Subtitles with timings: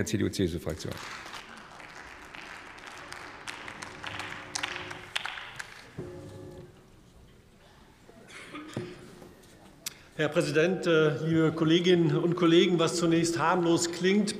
[0.00, 0.92] der CDU-CSU-Fraktion.
[10.16, 12.78] Herr Präsident, äh, liebe Kolleginnen und Kollegen!
[12.78, 14.34] Was zunächst harmlos klingt,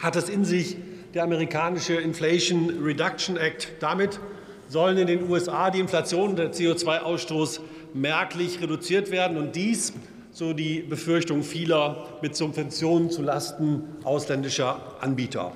[0.00, 0.76] hat es in sich
[1.12, 3.68] der amerikanische Inflation Reduction Act.
[3.80, 4.20] Damit
[4.68, 7.60] sollen in den USA die Inflation und der CO2-Ausstoß
[7.94, 9.92] merklich reduziert werden, und dies,
[10.34, 15.52] so die Befürchtung vieler, mit Subventionen zulasten ausländischer Anbieter.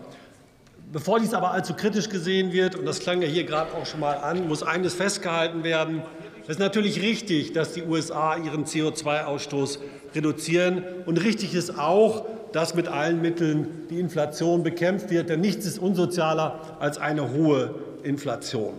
[0.93, 3.99] Bevor dies aber allzu kritisch gesehen wird, und das klang ja hier gerade auch schon
[3.99, 6.03] mal an, muss eines festgehalten werden.
[6.45, 9.81] Es ist natürlich richtig, dass die USA ihren CO2-Ausstoß
[10.15, 10.85] reduzieren.
[11.07, 15.29] Und richtig ist auch, dass mit allen Mitteln die Inflation bekämpft wird.
[15.29, 18.75] Denn nichts ist unsozialer als eine hohe Inflation.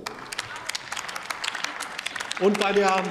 [2.39, 3.03] Und bei der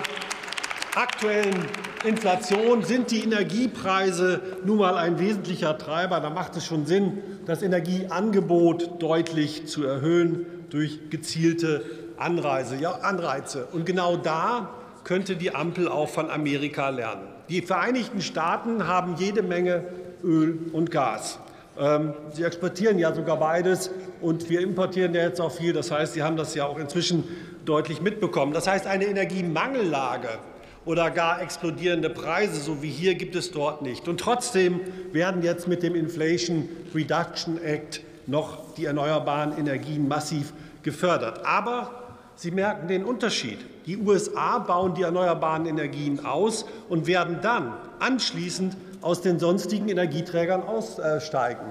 [0.95, 1.67] aktuellen
[2.05, 6.21] Inflation sind die Energiepreise nun mal ein wesentlicher Treiber.
[6.21, 11.85] Da macht es schon Sinn, das Energieangebot deutlich zu erhöhen durch gezielte
[12.17, 13.67] Anreise, ja, Anreize.
[13.73, 14.71] Und genau da
[15.05, 17.29] könnte die Ampel auch von Amerika lernen.
[17.49, 19.85] Die Vereinigten Staaten haben jede Menge
[20.23, 21.39] Öl und Gas.
[21.79, 25.73] Ähm, sie exportieren ja sogar beides, und wir importieren ja jetzt auch viel.
[25.73, 27.25] Das heißt, Sie haben das ja auch inzwischen
[27.65, 28.53] deutlich mitbekommen.
[28.53, 30.29] Das heißt, eine Energiemangellage
[30.89, 34.09] oder gar explodierende Preise, so wie hier, gibt es dort nicht.
[34.09, 34.81] Und trotzdem
[35.13, 41.45] werden jetzt mit dem Inflation Reduction Act noch die erneuerbaren Energien massiv gefördert.
[41.45, 41.91] Aber
[42.37, 43.59] Sie merken den Unterschied.
[43.85, 50.63] Die USA bauen die erneuerbaren Energien aus und werden dann anschließend aus den sonstigen Energieträgern
[50.63, 51.67] aussteigen.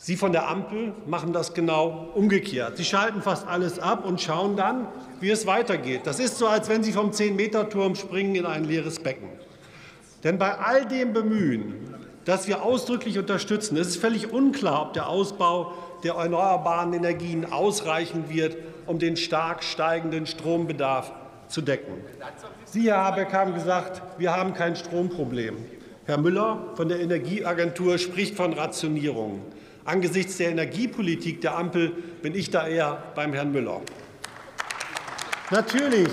[0.00, 2.76] Sie von der Ampel machen das genau umgekehrt.
[2.76, 4.86] Sie schalten fast alles ab und schauen dann,
[5.20, 6.02] wie es weitergeht.
[6.04, 9.28] Das ist so, als wenn Sie vom 10-Meter-Turm springen in ein leeres Becken.
[10.22, 15.08] Denn bei all dem Bemühen, das wir ausdrücklich unterstützen, ist es völlig unklar, ob der
[15.08, 15.72] Ausbau
[16.04, 21.10] der erneuerbaren Energien ausreichen wird, um den stark steigenden Strombedarf
[21.48, 21.94] zu decken.
[22.64, 25.56] Sie, Herr Habeck, haben gesagt, wir haben kein Stromproblem.
[26.04, 29.42] Herr Müller von der Energieagentur spricht von Rationierung.
[29.88, 31.90] Angesichts der Energiepolitik der Ampel
[32.20, 33.80] bin ich da eher beim Herrn Müller.
[35.50, 36.10] Natürlich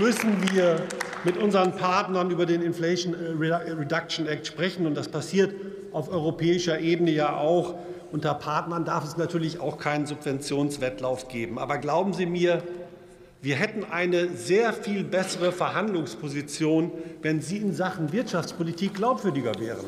[0.00, 0.80] müssen wir
[1.24, 5.54] mit unseren Partnern über den Inflation Reduction Act sprechen, und das passiert
[5.92, 7.74] auf europäischer Ebene ja auch.
[8.12, 11.58] Unter Partnern darf es natürlich auch keinen Subventionswettlauf geben.
[11.58, 12.62] Aber glauben Sie mir,
[13.42, 19.84] wir hätten eine sehr viel bessere Verhandlungsposition, wenn Sie in Sachen Wirtschaftspolitik glaubwürdiger wären.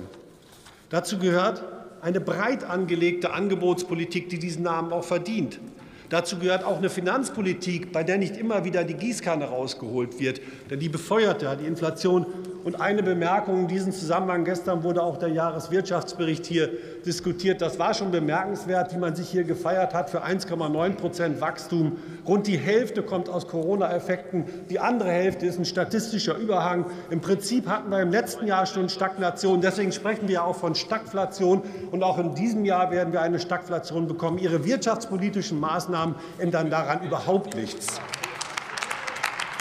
[0.91, 1.65] Dazu gehört
[2.03, 5.61] eine breit angelegte Angebotspolitik, die diesen Namen auch verdient.
[6.09, 10.81] Dazu gehört auch eine Finanzpolitik, bei der nicht immer wieder die Gießkanne rausgeholt wird, denn
[10.81, 12.27] die befeuert ja die Inflation.
[12.69, 14.45] Und eine Bemerkung in diesem Zusammenhang.
[14.45, 16.69] Gestern wurde auch der Jahreswirtschaftsbericht hier
[17.07, 17.63] diskutiert.
[17.63, 21.97] Das war schon bemerkenswert, wie man sich hier gefeiert hat für 1,9% Wachstum.
[22.27, 24.45] Rund die Hälfte kommt aus Corona-Effekten.
[24.69, 26.85] Die andere Hälfte ist ein statistischer Überhang.
[27.09, 29.63] Im Prinzip hatten wir im letzten Jahr schon Stagnation.
[29.63, 31.63] Deswegen sprechen wir auch von Stagflation.
[31.91, 34.37] Und auch in diesem Jahr werden wir eine Stagflation bekommen.
[34.37, 37.99] Ihre wirtschaftspolitischen Maßnahmen ändern daran überhaupt nichts.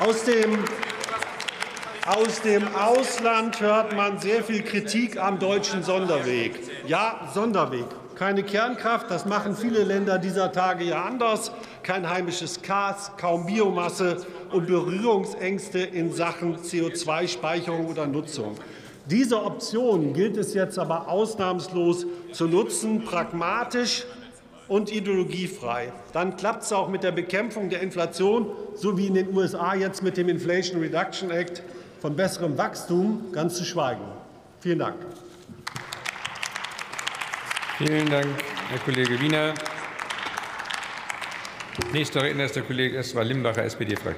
[0.05, 0.59] Aus dem
[2.07, 6.57] aus dem Ausland hört man sehr viel Kritik am deutschen Sonderweg.
[6.87, 7.85] Ja, Sonderweg.
[8.15, 11.51] Keine Kernkraft, das machen viele Länder dieser Tage ja anders.
[11.83, 18.55] Kein heimisches Gas, kaum Biomasse und Berührungsängste in Sachen CO2-Speicherung oder Nutzung.
[19.07, 24.05] Diese Option gilt es jetzt aber ausnahmslos zu nutzen, pragmatisch
[24.69, 25.91] und ideologiefrei.
[26.13, 30.03] Dann klappt es auch mit der Bekämpfung der Inflation, so wie in den USA jetzt
[30.03, 31.63] mit dem Inflation Reduction Act,
[31.99, 34.01] von besserem Wachstum ganz zu schweigen.
[34.59, 34.95] Vielen Dank.
[37.77, 38.27] Vielen Dank,
[38.69, 39.53] Herr Kollege Wiener.
[41.93, 44.15] Nächster Redner ist der Kollege Estwar Limbacher, SPD-Fraktion.